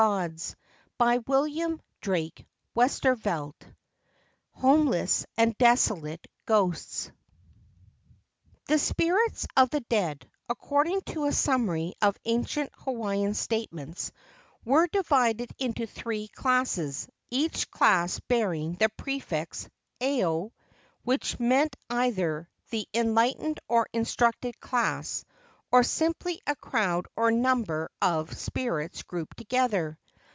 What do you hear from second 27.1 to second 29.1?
or number of spirits